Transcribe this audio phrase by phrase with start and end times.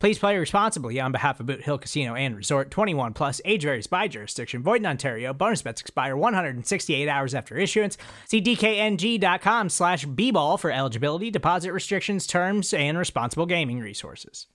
[0.00, 3.86] Please play responsibly on behalf of Boot Hill Casino and Resort 21 Plus, age varies
[3.86, 5.34] by jurisdiction, void in Ontario.
[5.34, 7.98] Bonus bets expire 168 hours after issuance.
[8.26, 14.46] See DKNG.com slash B ball for eligibility, deposit restrictions, terms, and responsible gaming resources.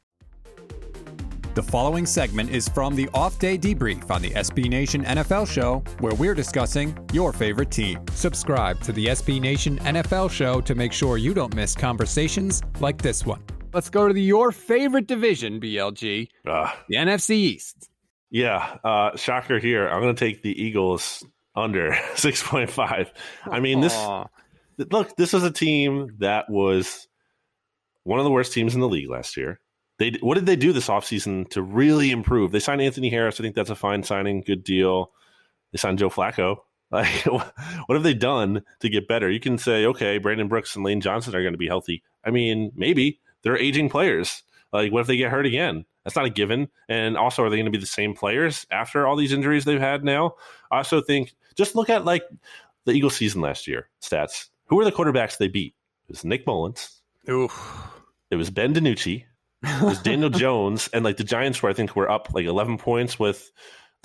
[1.54, 5.84] The following segment is from the off day debrief on the SB Nation NFL show,
[6.00, 8.04] where we're discussing your favorite team.
[8.16, 12.98] Subscribe to the SB Nation NFL show to make sure you don't miss conversations like
[12.98, 13.44] this one.
[13.76, 17.90] Let's go to the, your favorite division, BLG, uh, the NFC East.
[18.32, 19.90] Yeah, uh, shocker here.
[19.90, 21.26] I'm going to take the Eagles
[21.58, 23.10] under 6.5.
[23.44, 23.94] I mean, this
[24.78, 27.10] look, this was a team that was
[28.04, 29.60] one of the worst teams in the league last year.
[30.00, 32.54] They what did they do this offseason to really improve?
[32.54, 33.42] They signed Anthony Harris.
[33.42, 35.12] I think that's a fine signing, good deal.
[35.74, 36.58] They signed Joe Flacco.
[36.92, 39.30] Like, what have they done to get better?
[39.30, 42.04] You can say, okay, Brandon Brooks and Lane Johnson are going to be healthy.
[42.24, 44.44] I mean, maybe they're aging players.
[44.74, 45.86] Like, what if they get hurt again?
[46.04, 46.68] That's not a given.
[46.90, 49.80] And also, are they going to be the same players after all these injuries they've
[49.80, 50.36] had now?
[50.72, 52.24] I also think just look at like
[52.84, 54.50] the Eagles season last year stats.
[54.66, 55.76] Who were the quarterbacks they beat?
[56.10, 57.02] It was Nick Mullens.
[57.30, 57.88] Oof.
[58.32, 59.24] It was Ben DiNucci.
[59.64, 60.90] It was Daniel Jones.
[60.92, 63.52] And like the Giants were, I think, were up like 11 points with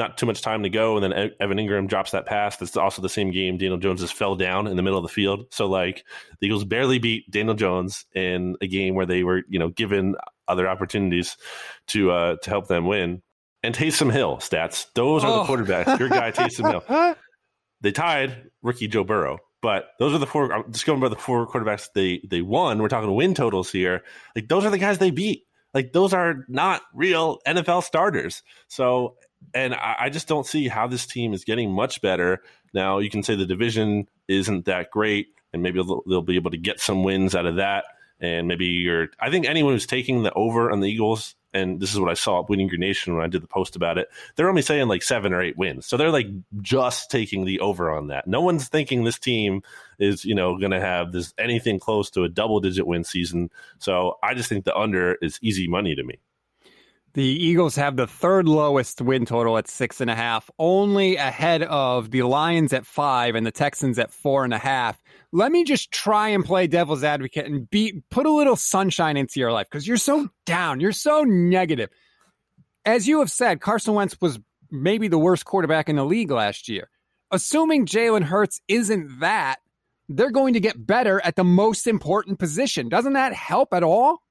[0.00, 2.56] not too much time to go, and then Evan Engram drops that pass.
[2.56, 3.58] That's also the same game.
[3.58, 5.44] Daniel Jones just fell down in the middle of the field.
[5.52, 6.04] So like
[6.40, 10.16] the Eagles barely beat Daniel Jones in a game where they were you know given
[10.48, 11.36] other opportunities
[11.88, 13.22] to uh, to help them win.
[13.62, 14.86] And Taysom Hill stats.
[14.94, 15.44] Those are oh.
[15.44, 15.98] the quarterbacks.
[15.98, 17.16] Your guy Taysom Hill.
[17.82, 20.52] They tied rookie Joe Burrow, but those are the four.
[20.52, 22.78] I'm just going by the four quarterbacks they they won.
[22.78, 24.02] We're talking win totals here.
[24.36, 25.44] Like those are the guys they beat.
[25.72, 28.42] Like those are not real NFL starters.
[28.68, 29.16] So
[29.54, 32.42] and I, I just don't see how this team is getting much better.
[32.72, 36.52] Now you can say the division isn't that great, and maybe they'll, they'll be able
[36.52, 37.84] to get some wins out of that.
[38.20, 39.08] And maybe you're.
[39.18, 42.14] I think anyone who's taking the over on the Eagles, and this is what I
[42.14, 44.10] saw at Winning Your Nation when I did the post about it.
[44.36, 46.26] They're only saying like seven or eight wins, so they're like
[46.60, 48.26] just taking the over on that.
[48.26, 49.62] No one's thinking this team
[49.98, 53.50] is you know going to have this anything close to a double digit win season.
[53.78, 56.18] So I just think the under is easy money to me.
[57.14, 61.64] The Eagles have the third lowest win total at six and a half, only ahead
[61.64, 65.02] of the Lions at five and the Texans at four and a half.
[65.32, 69.40] Let me just try and play devil's advocate and be put a little sunshine into
[69.40, 71.90] your life because you're so down, you're so negative.
[72.84, 74.38] As you have said, Carson Wentz was
[74.70, 76.90] maybe the worst quarterback in the league last year.
[77.32, 79.56] Assuming Jalen Hurts isn't that,
[80.08, 82.88] they're going to get better at the most important position.
[82.88, 84.22] Doesn't that help at all?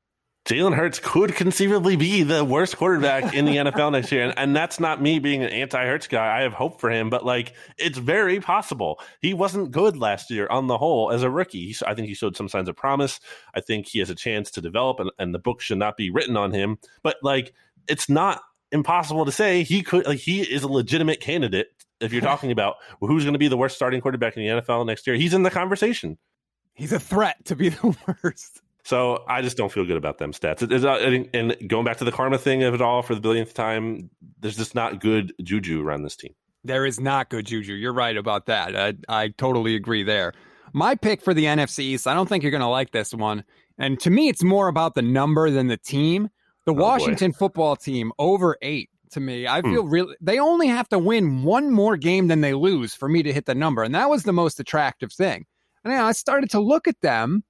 [0.50, 4.24] Jalen Hurts could conceivably be the worst quarterback in the NFL next year.
[4.24, 6.40] And, and that's not me being an anti Hurts guy.
[6.40, 9.00] I have hope for him, but like it's very possible.
[9.22, 11.76] He wasn't good last year on the whole as a rookie.
[11.86, 13.20] I think he showed some signs of promise.
[13.54, 16.10] I think he has a chance to develop, and, and the book should not be
[16.10, 16.80] written on him.
[17.04, 17.54] But like,
[17.88, 21.68] it's not impossible to say he could, like, he is a legitimate candidate.
[22.00, 24.88] If you're talking about who's going to be the worst starting quarterback in the NFL
[24.88, 26.18] next year, he's in the conversation.
[26.74, 28.64] He's a threat to be the worst.
[28.84, 30.64] So I just don't feel good about them stats.
[30.64, 33.54] It, uh, and going back to the karma thing of it all for the billionth
[33.54, 34.10] time,
[34.40, 36.34] there's just not good juju around this team.
[36.64, 37.74] There is not good juju.
[37.74, 38.76] You're right about that.
[38.76, 40.34] I, I totally agree there.
[40.74, 43.44] My pick for the NFC East, I don't think you're going to like this one.
[43.78, 46.30] And to me, it's more about the number than the team.
[46.66, 47.38] The oh, Washington boy.
[47.38, 48.90] football team over eight.
[49.14, 49.74] To me, I hmm.
[49.74, 49.90] feel hmm.
[49.90, 53.34] really they only have to win one more game than they lose for me to
[53.34, 55.48] hit the number, and that was the most attractive thing.
[55.84, 57.44] And I started to look at them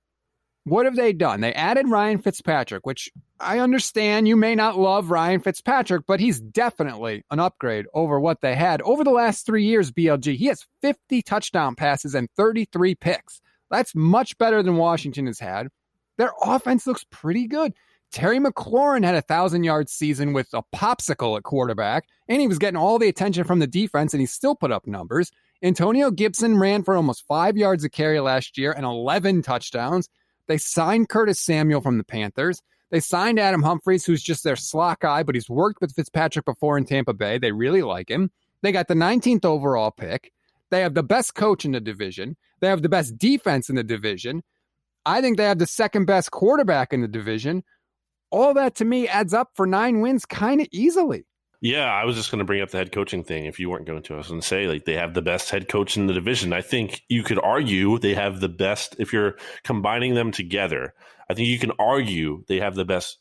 [0.69, 1.42] what have they done?
[1.42, 6.39] They added Ryan Fitzpatrick, which I understand you may not love Ryan Fitzpatrick, but he's
[6.39, 8.81] definitely an upgrade over what they had.
[8.81, 13.42] Over the last three years, BLG, he has 50 touchdown passes and 33 picks.
[13.69, 15.68] That's much better than Washington has had.
[16.18, 17.74] Their offense looks pretty good.
[18.12, 22.57] Terry McLaurin had a thousand yard season with a popsicle at quarterback, and he was
[22.57, 25.31] getting all the attention from the defense, and he still put up numbers.
[25.62, 30.10] Antonio Gibson ran for almost five yards a carry last year and 11 touchdowns.
[30.50, 32.63] They signed Curtis Samuel from the Panthers.
[32.90, 36.75] They signed Adam Humphries, who's just their slot guy, but he's worked with Fitzpatrick before
[36.75, 37.38] in Tampa Bay.
[37.38, 38.31] They really like him.
[38.63, 40.34] They got the 19th overall pick.
[40.72, 42.36] They have the best coach in the division.
[42.62, 44.42] They have the best defense in the division.
[45.06, 47.63] I think they have the second best quarterback in the division.
[48.31, 51.25] All that to me adds up for nine wins kind of easily.
[51.62, 53.46] Yeah, I was just going to bring up the head coaching thing.
[53.46, 55.98] If you weren't going to, going to say like they have the best head coach
[55.98, 56.54] in the division.
[56.54, 60.94] I think you could argue they have the best if you're combining them together.
[61.30, 63.18] I think you can argue they have the best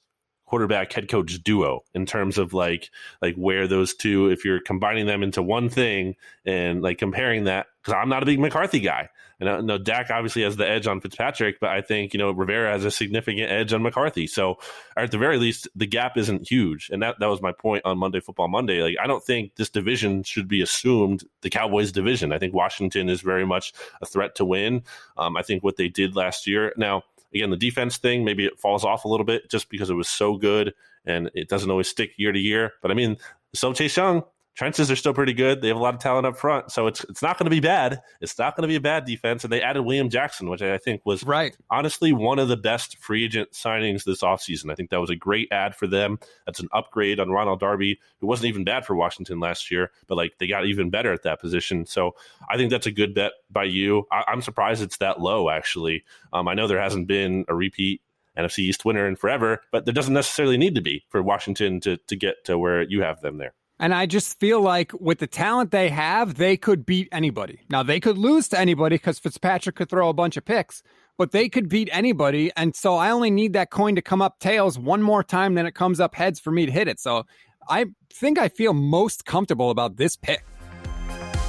[0.48, 2.90] quarterback head coach duo in terms of like
[3.20, 6.16] like where those two if you're combining them into one thing
[6.46, 9.10] and like comparing that because I'm not a big McCarthy guy.
[9.40, 12.32] And I know Dak obviously has the edge on Fitzpatrick, but I think you know
[12.32, 14.26] Rivera has a significant edge on McCarthy.
[14.26, 14.58] So
[14.96, 17.98] at the very least, the gap isn't huge, and that that was my point on
[17.98, 18.82] Monday Football Monday.
[18.82, 22.32] Like I don't think this division should be assumed the Cowboys division.
[22.32, 23.72] I think Washington is very much
[24.02, 24.82] a threat to win.
[25.16, 27.04] Um, I think what they did last year now
[27.34, 30.08] Again, the defense thing, maybe it falls off a little bit just because it was
[30.08, 32.72] so good and it doesn't always stick year to year.
[32.82, 33.16] But I mean,
[33.54, 34.22] so Chase Young,
[34.58, 35.62] trenches are still pretty good.
[35.62, 37.60] They have a lot of talent up front, so it's it's not going to be
[37.60, 38.02] bad.
[38.20, 39.44] It's not going to be a bad defense.
[39.44, 41.56] And they added William Jackson, which I think was right.
[41.70, 44.72] honestly one of the best free agent signings this offseason.
[44.72, 46.18] I think that was a great add for them.
[46.44, 50.16] That's an upgrade on Ronald Darby, who wasn't even bad for Washington last year, but
[50.16, 51.86] like they got even better at that position.
[51.86, 52.16] So
[52.50, 54.06] I think that's a good bet by you.
[54.10, 56.02] I, am surprised it's that low actually.
[56.32, 58.02] Um, I know there hasn't been a repeat
[58.36, 61.96] NFC East winner in forever, but there doesn't necessarily need to be for Washington to
[61.96, 63.54] to get to where you have them there.
[63.80, 67.60] And I just feel like with the talent they have, they could beat anybody.
[67.70, 70.82] Now, they could lose to anybody because Fitzpatrick could throw a bunch of picks,
[71.16, 72.50] but they could beat anybody.
[72.56, 75.66] And so I only need that coin to come up tails one more time than
[75.66, 76.98] it comes up heads for me to hit it.
[76.98, 77.24] So
[77.68, 80.44] I think I feel most comfortable about this pick.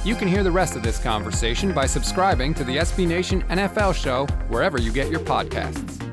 [0.04, 3.94] You can hear the rest of this conversation by subscribing to the SB Nation NFL
[3.94, 6.09] show wherever you get your podcasts.